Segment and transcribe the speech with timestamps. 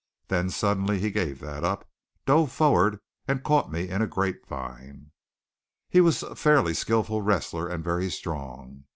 [0.29, 1.87] Then suddenly he gave that up,
[2.25, 5.11] dove forward, and caught me in a grapevine.
[5.91, 8.85] He was a fairly skilful wrestler, and very strong.